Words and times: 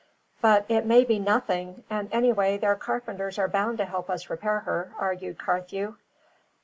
"But 0.41 0.65
it 0.67 0.83
may 0.87 1.03
be 1.03 1.19
nothing, 1.19 1.83
and 1.87 2.11
anyway 2.11 2.57
their 2.57 2.73
carpenters 2.73 3.37
are 3.37 3.47
bound 3.47 3.77
to 3.77 3.85
help 3.85 4.09
us 4.09 4.31
repair 4.31 4.61
her," 4.61 4.93
argued 4.97 5.37
Carthew. 5.37 5.93